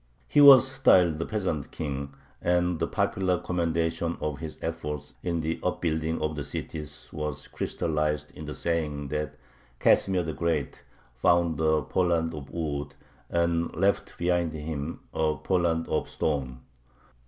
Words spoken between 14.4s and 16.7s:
him a Poland of stone."